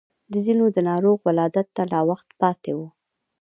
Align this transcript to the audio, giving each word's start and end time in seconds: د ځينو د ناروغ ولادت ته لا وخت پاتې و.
د 0.31 0.33
ځينو 0.45 0.65
د 0.75 0.77
ناروغ 0.89 1.17
ولادت 1.27 1.67
ته 1.75 1.83
لا 1.91 2.01
وخت 2.09 2.27
پاتې 2.41 2.71
و. 2.77 2.79